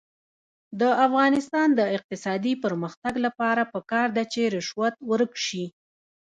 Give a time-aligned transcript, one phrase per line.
[0.79, 5.65] د افغانستان د اقتصادي پرمختګ لپاره پکار ده چې رشوت ورک شي.